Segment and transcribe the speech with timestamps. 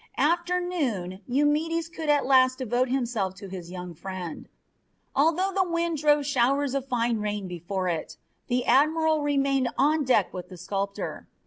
[0.17, 4.49] After noon Eumedes could at last devote himself to his young friend.
[5.15, 8.17] Although the wind drove showers of fine rain before it,
[8.47, 11.27] the admiral remained on deck with the sculptor.